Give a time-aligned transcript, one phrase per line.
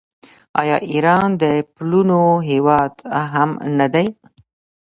[0.61, 1.43] آیا ایران د
[1.75, 2.93] پلونو هیواد
[3.33, 4.07] هم نه دی؟